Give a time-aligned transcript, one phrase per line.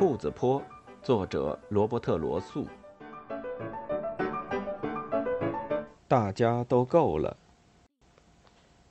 [0.00, 0.62] 兔子坡，
[1.02, 2.66] 作者罗伯特·罗素。
[6.08, 7.36] 大家都够了。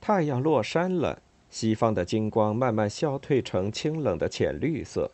[0.00, 5.10] 太阳落山了，西方的金光慢慢消退成清冷的浅绿色。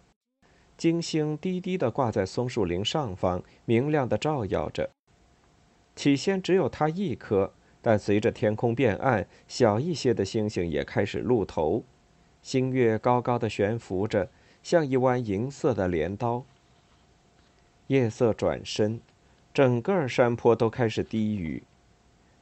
[0.77, 4.90] 金星低低的挂在松树林上方，明亮的照耀着。
[5.94, 11.82] 起先只有它一颗，但随着天空变暗，小一些的星星也开始露头。
[12.42, 14.28] 星月高高的悬浮着。
[14.66, 16.45] 像一弯银色的镰刀。
[17.87, 19.01] 夜色转深，
[19.55, 21.62] 整个山坡都开始低语。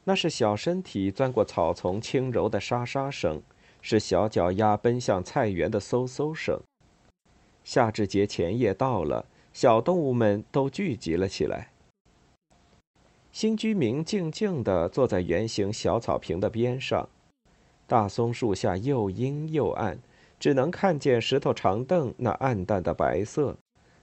[0.05, 3.43] 那是小身体钻过草丛轻柔的沙沙声，
[3.83, 6.59] 是小脚丫奔向菜园的嗖嗖声。
[7.63, 11.73] 夏至节前夜到了，小动物们都聚集了起来。
[13.33, 17.07] 新居民静静地坐在圆形小草坪的边上，
[17.87, 19.99] 大松树下又阴又暗。
[20.45, 23.57] 只能看见石头长凳那暗淡的白色，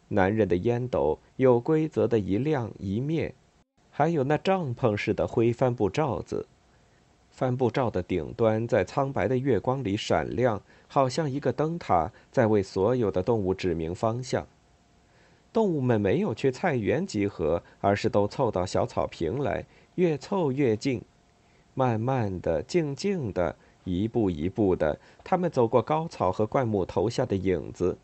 [0.07, 3.35] 男人的烟斗有规则的一亮一灭，
[3.91, 6.47] 还有那帐篷似的灰帆布罩子，
[7.29, 14.47] 帆布罩的顶端在苍白的月光里闪亮，好像一个灯塔，在为所有的动物指明方向。
[15.53, 19.63] 动物们没有去菜园集合，而是都凑到小草坪来，
[19.93, 21.03] 越凑越近，
[21.75, 23.55] 慢慢的，静静的。
[23.83, 27.97] 一步一步的，他们走过高草和灌木投下的影子，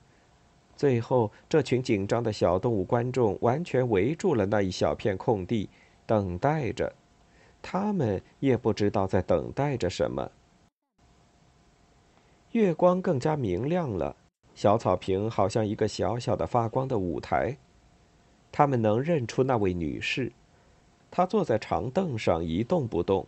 [0.75, 5.69] 最后，这群紧张的小动物观众完全围住了那一小片空地，
[6.05, 6.93] 等待着。
[7.61, 10.31] 他们也不知道在等待着什么。
[12.51, 14.15] 月光更加明亮了，
[14.55, 17.57] 小草坪好像一个小小的发光的舞台。
[18.51, 20.31] 他们能认出那位女士，
[21.11, 23.27] 她坐在长凳上一动不动。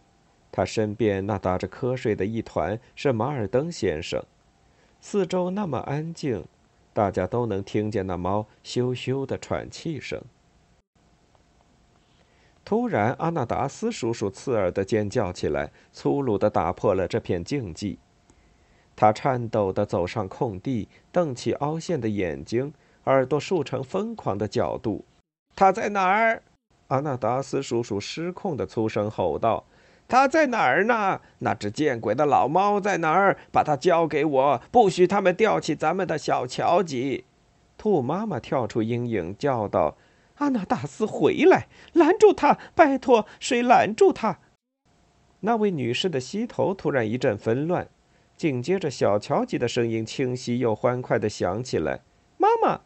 [0.51, 4.23] 他身边那打着瞌睡的一团是马尔登先生，
[4.99, 6.43] 四周那么安静，
[6.93, 10.21] 大家都能听见那猫咻咻的喘气声。
[12.65, 17.97] 突然，阿纳达斯叔叔刺耳的尖叫起来，粗鲁的打破了这片静寂。
[18.95, 22.73] 他颤抖的走上空地，瞪起凹陷的眼睛，
[23.05, 25.05] 耳朵竖成疯狂的角度。
[25.55, 26.43] 他在哪儿？
[26.89, 29.63] 阿纳达斯叔叔失控的粗声吼道。
[30.09, 31.21] 他在哪儿呢？
[31.37, 33.37] 那只见鬼的老猫在哪儿？
[33.51, 37.25] 把它交给我，不许他们吊起咱们的小乔吉！
[37.77, 39.95] 兔妈妈跳出阴影，叫道
[40.39, 41.67] ：“阿纳达斯，回来！
[41.93, 42.57] 拦住他！
[42.73, 44.39] 拜托，谁拦住他？”
[45.41, 47.87] 那位女士的膝头突然一阵纷乱，
[48.35, 52.01] 紧接着小乔吉的声音清晰又欢快地响起来
[52.37, 52.81] ：“妈妈！”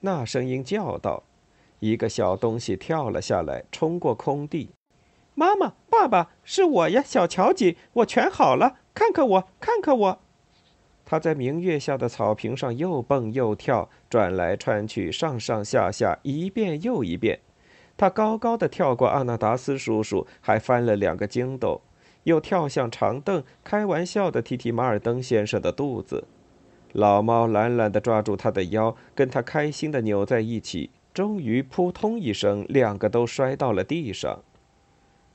[0.00, 1.24] 那声音叫道。
[1.80, 4.70] 一个小东西跳了下来，冲过空地。
[5.34, 10.20] 妈妈，爸爸，是我呀，小乔吉，我全好了，看看我，看看我。
[11.04, 17.40] 他在明月下的草坪上又蹦又跳，转来转去，上上下下，一遍又一遍。
[17.96, 21.82] 他高高的跳过阿纳达斯叔叔，还翻了两个筋斗，
[22.22, 26.24] 又跳向长凳，开玩笑的踢踢马尔登先生的肚子。
[26.92, 34.42] 老猫懒懒地抓住他的腰，跟他开心地扭在一起，终于扑通一声，两个都摔到了地上。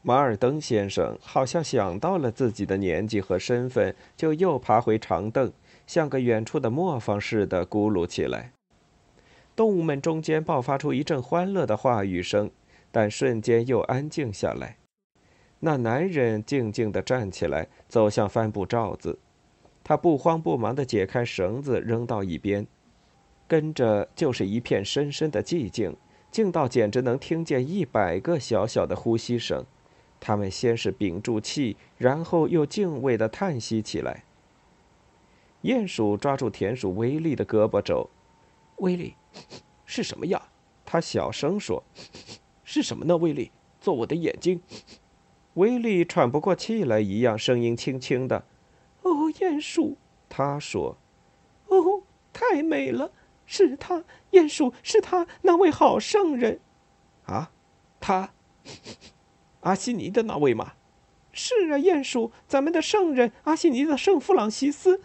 [0.02, 5.52] 马尔登先生好像想到了自己的年纪和身份，就又爬回长凳，
[5.86, 8.54] 像个远处的磨坊似的咕噜起来。
[9.58, 12.50] 动物们中间爆发出一阵欢乐的话语声，
[12.92, 14.78] 但瞬间又安静下来。
[15.60, 19.20] 那男人静静地站起来，走向帆布罩子，
[19.84, 22.66] 他不慌不忙地解开绳子，扔到一边，
[23.50, 25.98] 跟着就是一片深深的寂静，
[26.32, 29.66] 静到简直能听见一百个小小的呼吸声。
[30.20, 34.24] 他们先是屏住气，然后又敬畏地叹息起来。
[35.64, 38.10] 鼹鼠抓住田鼠威利的胳膊肘
[38.78, 39.16] ：“威利，
[39.86, 40.42] 是什么呀？”
[40.86, 41.84] 他小声说
[42.64, 44.62] ：“是什么呢？”威利：“做我的眼睛。”
[45.56, 48.46] 威利喘不过气来一样，声音轻轻的
[49.04, 49.98] ：“哦，鼹鼠。”
[50.30, 50.96] 他说
[51.68, 53.12] ：“哦，太美了，
[53.46, 56.60] 是他，鼹鼠，是他，那位好圣人。”
[57.26, 57.52] 啊，
[58.00, 58.32] 他。
[59.62, 60.74] 阿西尼的那位吗？
[61.32, 65.02] 是啊，鼹鼠，咱们的圣人阿西尼的圣弗朗西斯，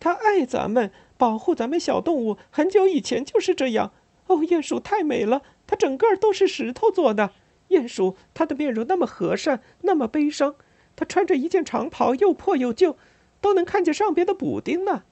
[0.00, 3.92] 他爱咱们，保护咱们小动物，很久以前就是这样。
[4.26, 7.30] 哦，鼹鼠太美了，它整个都是石头做的。
[7.68, 10.54] 鼹鼠，他的面容那么和善，那么悲伤。
[10.96, 12.96] 他穿着一件长袍，又破又旧，
[13.40, 15.02] 都能看见上边的补丁呢。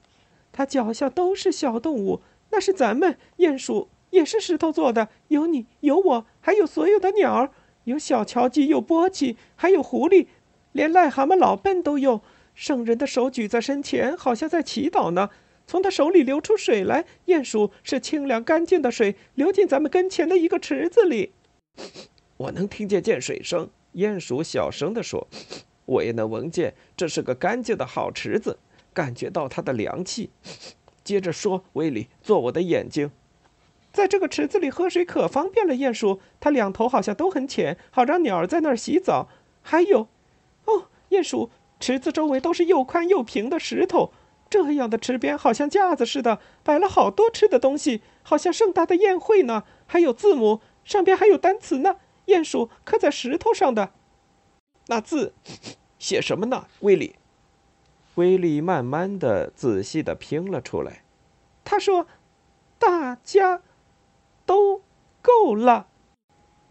[0.51, 2.21] 他脚下都是小动物，
[2.51, 5.09] 那是咱们鼹鼠，也是石头做的。
[5.29, 7.51] 有你，有我，还有所有的鸟儿。
[7.85, 10.27] 有小乔鸡，有波奇，还有狐狸，
[10.71, 12.21] 连癞蛤蟆老笨都有。
[12.55, 15.29] 圣人的手举在身前，好像在祈祷呢。
[15.65, 17.05] 从他手里流出水来。
[17.25, 21.31] 鼹鼠是清凉干净的水，流进咱们跟前的一个池子里。
[22.37, 23.69] 我能听见溅水声。
[23.93, 25.27] 鼹鼠小声地说
[25.85, 28.57] ：“我也能闻见，这是个干净的好池子，
[28.93, 30.29] 感觉到它的凉气。”
[31.03, 33.09] 接着说：“威利，做我的眼睛。”
[33.93, 36.19] 在这个池子里喝水可方便了，鼹鼠。
[36.39, 39.29] 它两头好像都很浅，好让鸟儿在那儿洗澡。
[39.61, 40.07] 还有，
[40.65, 44.11] 哦，鼹鼠，池子周围都是又宽又平的石头，
[44.49, 49.63] 这样的池边好像架子似的，摆了好多吃的东西，好像盛大的宴会呢。
[49.85, 51.97] 还有字母，上边还有单词呢。
[52.25, 53.91] 鼹鼠刻在石头上的，
[54.87, 55.35] 那字
[55.99, 56.65] 写什么呢？
[56.79, 57.15] 威利，
[58.15, 61.03] 威利慢慢的、仔细的拼了出来。
[61.63, 62.07] 他说
[62.79, 63.61] ：“大家。”
[64.45, 64.81] 都
[65.21, 65.87] 够了，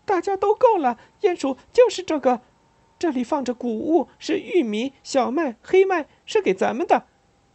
[0.05, 0.99] 大家都够了。
[1.21, 2.41] 鼹鼠就是这个，
[2.99, 7.07] 这里放着谷物，是玉米、小麦、黑麦，是给咱们的；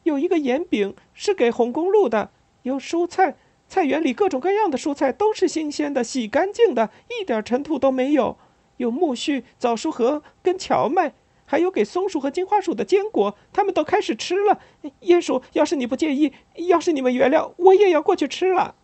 [0.03, 2.29] 有一个盐饼，是给红公路的；
[2.63, 3.35] 有蔬菜，
[3.67, 8.37] 菜园里各种各样的蔬菜都是新鲜的、洗干净的，一点尘土都没有；
[8.77, 11.13] 有苜蓿、枣树和跟荞麦，
[11.45, 14.59] 还有给松鼠和金花鼠的坚果，他们都开始吃了。
[15.01, 16.33] 鼹鼠，要是你不介意，
[16.67, 18.75] 要是你们原谅，我也要过去吃了。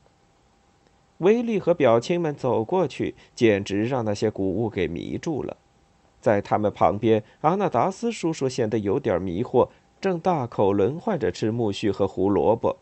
[1.20, 5.58] 威利和表亲们走过去，简直让那些谷物给迷住了。
[6.20, 9.70] 在他们旁边，阿纳达斯叔叔显得有点迷惑，
[10.00, 12.78] 正大口轮换着吃苜蓿和胡萝卜。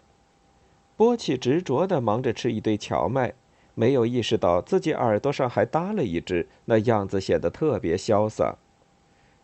[0.96, 3.34] 波奇执着地忙着吃一堆荞麦，
[3.74, 8.58] 没有意识到自己耳朵上还搭了一只，那样子显得特别潇洒。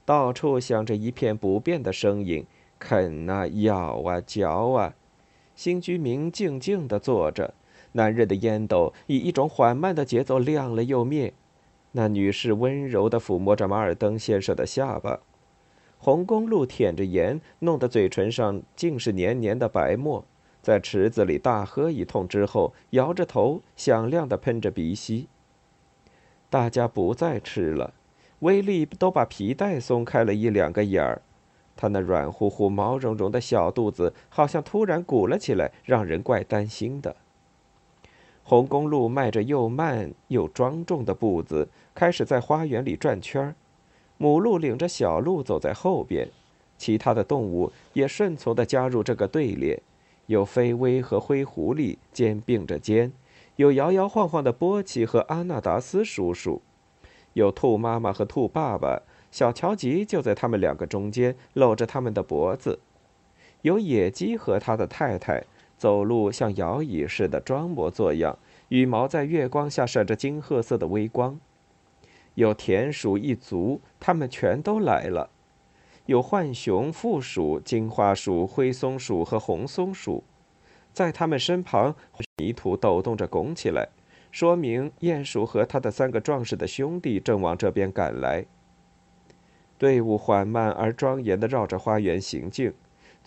[0.06, 2.45] 到处响着一片不变的声音：
[2.80, 4.94] 啃啊，咬啊，嚼啊。
[5.56, 7.56] 新居民静静地坐着。
[7.94, 11.34] 男人的烟斗以一种缓慢的节奏亮了又灭，
[11.94, 15.19] 那女士温柔地抚摸着马尔登先生的下巴，
[15.98, 20.24] 红公路舔着盐，弄得嘴唇上尽是黏黏的白沫，
[20.62, 25.28] 在池子里大喝一通之后，摇着头，响亮地喷着鼻息。
[26.50, 27.94] 大家不再吃了，
[28.40, 31.22] 威利都把皮带松开了一两个眼儿，
[31.75, 37.16] 他那软乎乎、毛茸茸的小肚子好像突然鼓了起来，让人怪担心的。
[38.50, 43.56] 红公路迈着又慢又庄重的步子，开始在花园里转圈儿。
[44.18, 46.30] 母鹿领着小鹿走在后边，
[46.78, 49.84] 其他的动物也顺从地加入这个队列。
[50.28, 53.12] 有飞威和灰狐狸肩并着肩，
[53.58, 56.62] 有摇摇晃晃的波奇和阿纳达斯叔叔，
[57.34, 59.02] 有兔妈妈和兔爸爸。
[59.30, 62.80] 小乔吉就在他们两个中间，搂着他们的脖子。
[63.64, 65.44] 有野鸡和他的太太。
[65.78, 68.38] 走路像摇椅似的，装模作样，
[68.70, 71.40] 羽毛在月光下闪着金褐色的微光。
[72.34, 75.30] 有田鼠一族，他们全都来了。
[76.08, 80.24] 有浣熊、负鼠、金花鼠、灰松鼠和红松鼠，
[80.94, 81.96] 在他们身旁，
[82.38, 83.90] 泥土抖动着拱起来，
[84.32, 88.46] 说明鼹鼠和他的三个壮实的兄弟正往这边赶来。
[89.78, 92.74] 队伍缓慢而庄严地绕着花园行进。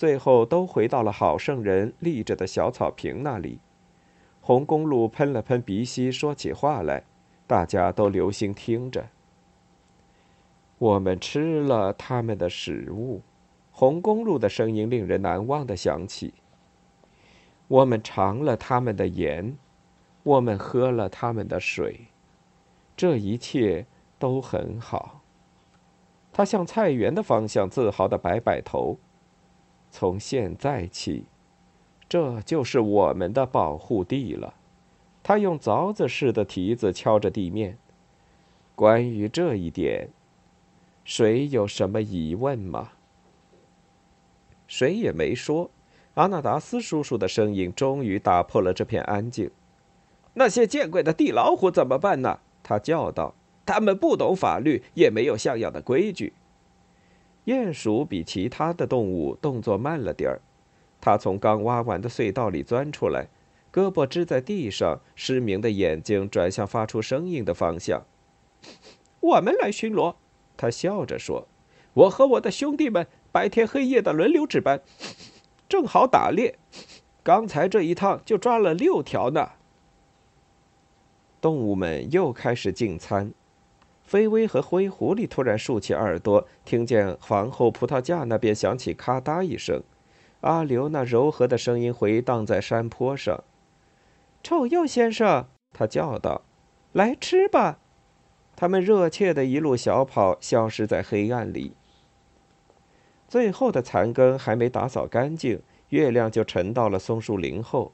[0.01, 3.61] 最后都回到了好圣人立着的小草坪那里。
[4.41, 7.05] 红公路喷了喷鼻息，说起话来，
[7.47, 9.11] 大家都留心听着。
[10.79, 13.21] 我们吃了他们的食物，
[13.71, 16.33] 红公路的声音令人难忘的响起。
[17.69, 19.55] 我们尝了他们的盐，
[20.23, 22.07] 我们喝了他们的水，
[22.97, 23.85] 这一切
[24.19, 25.21] 都很好。
[26.33, 28.99] 他向菜园的方向自豪的摆摆头。
[29.91, 31.25] 从现在起，
[32.09, 34.55] 这就是我们的保护地了。
[35.23, 37.77] 他用凿子似的蹄子敲着地面。
[38.75, 40.09] 关于这一点，
[41.05, 42.93] 谁有什么疑问吗？
[44.67, 45.71] 谁也没说。
[46.15, 49.51] 阿纳达斯叔叔的声音终于打破了这片安静。
[50.35, 52.41] 那些见鬼的地老虎怎么办呢？
[52.63, 53.35] 他叫道。
[53.67, 56.33] 他们不懂法律，也没有像样的规矩。
[57.51, 60.41] 鼹鼠比其他的动物动作慢了点儿，
[61.01, 63.27] 它从刚挖完的隧道里钻出来，
[63.73, 68.05] 胳膊支在地上，失明的眼睛转向发出声音的方向。
[69.19, 70.15] 我们来巡逻，
[70.57, 71.49] 他笑着说
[71.95, 74.81] ：“我和我的兄弟们白天黑夜的轮流值班，
[75.69, 76.57] 正好打猎。
[77.25, 79.51] 刚才这一趟就抓了六条呢。”
[81.41, 83.33] 动物们又开始进餐。
[84.11, 89.85] 菲威和灰狐狸突然竖起耳朵，听见皇后葡萄架那边响起咔嗒一声，
[90.41, 93.45] 阿刘那柔和的声音回荡在山坡上。
[94.43, 96.43] 臭鼬先生，他叫道
[96.91, 97.79] ：“来吃吧！”
[98.57, 101.75] 他们热切的一路小跑，消失在黑暗里。
[103.29, 107.93] 最后的残羹还没打扫干净，月亮就沉到了松树林后。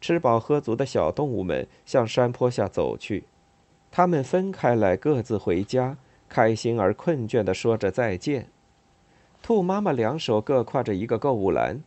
[0.00, 3.24] 吃饱喝足的小动物们向山坡下走去，
[3.90, 5.96] 他们分开来，各自回家，
[6.28, 8.48] 开心而困倦地说着再见。
[9.42, 11.82] 兔妈妈两手各挎着一个购物篮，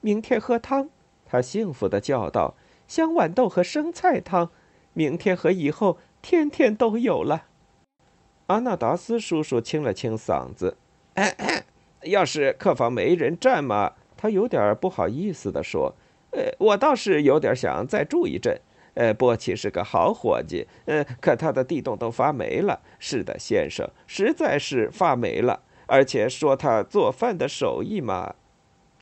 [0.00, 0.88] 明天喝汤，
[1.24, 2.54] 她幸福地叫道
[2.88, 4.50] ：“香豌豆和生菜汤，
[4.92, 7.44] 明天和以后天天都有了。”
[8.48, 10.76] 阿纳达斯叔叔清了清嗓子
[11.14, 11.62] ：“咳咳
[12.02, 15.94] 要是客房没人站嘛，他有点不好意思地说。”
[16.32, 18.60] 呃，我倒是有点想再住一阵。
[18.98, 22.80] 呃，波奇是个好伙计，呃，可他的地洞都发霉了。
[22.98, 25.60] 是的，先生，实在是发霉了。
[25.86, 28.34] 而且说他做饭的手艺嘛，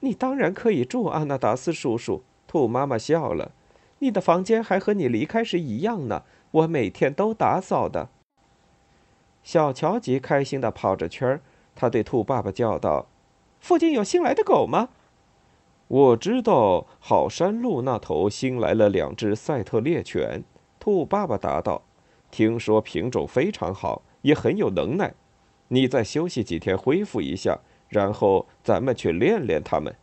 [0.01, 2.23] 你当然可以住，阿纳达斯叔叔。
[2.47, 3.53] 兔妈妈笑了，
[4.01, 8.11] 你的房间还和你离开时一样呢，我每天都打扫的。
[9.43, 11.41] 小乔吉开心地跑着圈儿，
[11.75, 13.07] 他对兔爸爸叫道
[13.61, 14.91] ：“附近有新来的狗吗？”
[15.89, 20.43] 我知道好山路那头新来了两只赛特猎犬，
[20.81, 21.83] 兔爸爸答道
[22.33, 25.15] ：“听说品种非常好，也很有能耐。
[25.69, 29.95] 你再休息几天，恢复一下，然后咱们去练练它们。”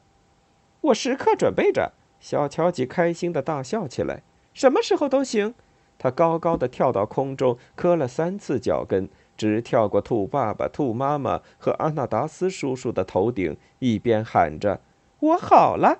[0.79, 1.91] 我时刻准备着。
[2.21, 4.23] 小乔吉开心的大笑起来
[4.53, 5.53] ：“什么时候都行。”
[5.99, 14.79] 他高高的跳到空中，磕了三次脚跟，直跳过兔爸爸、兔妈妈和阿纳达斯叔叔的头顶，一边喊着。
[15.23, 15.99] 我好了。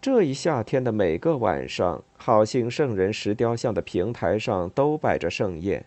[0.00, 5.84] 这一夏天的每个晚上，好心圣人石雕像的平台上都摆着盛宴。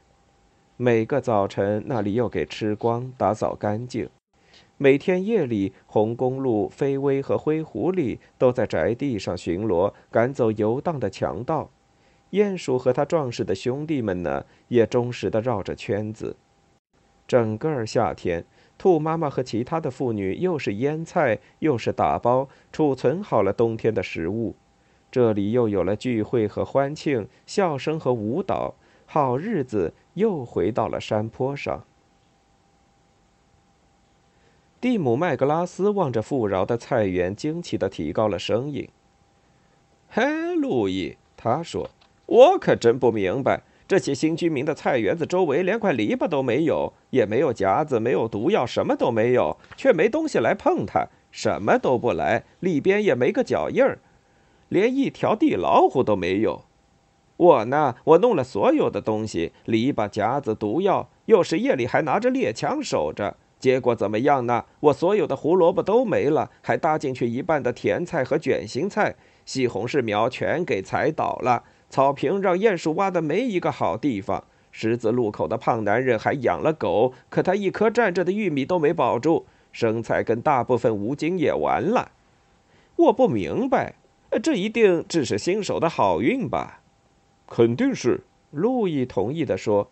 [0.76, 4.08] 每个早晨，那里又给吃光、打扫干净。
[4.78, 11.72] 每天夜里，红公鹿、飞威和灰狐狸都在宅地上巡逻，赶走游荡的强盗。
[12.30, 16.36] 鼹鼠和他壮实的兄弟们呢，也忠实的绕着圈子。
[17.28, 18.46] 整个夏天。
[18.78, 24.56] 兔妈妈和其他的妇女又是腌菜又是打包，储存好了冬天的食物。
[25.12, 31.86] 这里又有了聚会和欢庆，笑声和舞蹈，好日子又回到了山坡上。
[34.80, 38.88] 蒂姆·麦格拉斯望着富饶的菜园，惊奇地提高了声音
[40.08, 41.90] ：“嘿，路易，他说，
[42.28, 54.00] 我可真不明白。”这些新居民的菜园子周围连块篱笆都没有，也没有夹子，没有毒药，什么都没有，却没东西来碰它，什么都不来，里边也没个脚印儿，
[54.68, 56.66] 连一条地老虎都没有。
[57.38, 64.66] 我呢，我弄了所有的东西，篱笆、夹子、毒药，又是夜里还拿着猎枪守着，结果怎么样呢？
[64.82, 69.16] 我所有的胡萝卜都没了，还搭进去一半的甜菜和卷心菜，
[69.46, 71.64] 西红柿苗全给踩倒了。
[71.90, 74.44] 草坪让鼹鼠挖的没一个好地方。
[74.72, 79.46] 十字路口的胖男人还养了狗，可他一颗站着的玉米都没保住。
[79.72, 82.12] 生菜跟大部分无精也完了。
[82.96, 83.96] 我不明白，
[84.42, 86.82] 这一定只是新手的好运吧？
[87.48, 89.90] 肯定是，路易同意的说，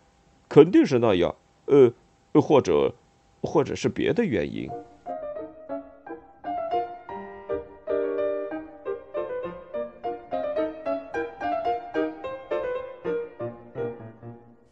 [0.48, 1.34] 肯定是那样。
[1.66, 1.92] 呃，
[2.34, 2.94] 或者，
[3.42, 4.68] 或者是别的原因。